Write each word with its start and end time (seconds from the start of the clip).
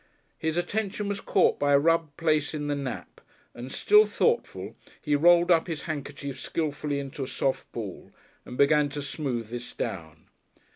His 0.39 0.57
attention 0.57 1.09
was 1.09 1.21
caught 1.21 1.59
by 1.59 1.73
a 1.73 1.79
rubbed 1.79 2.17
place 2.17 2.55
in 2.55 2.65
the 2.65 2.73
nap, 2.75 3.21
and, 3.53 3.71
still 3.71 4.05
thoughtful, 4.05 4.75
he 4.99 5.15
rolled 5.15 5.51
up 5.51 5.67
his 5.67 5.83
handkerchief 5.83 6.39
skilfully 6.39 6.97
into 6.97 7.23
a 7.23 7.27
soft 7.27 7.71
ball 7.71 8.11
and 8.43 8.57
began 8.57 8.89
to 8.89 9.01
smooth 9.03 9.49
this 9.49 9.73
down. 9.73 10.25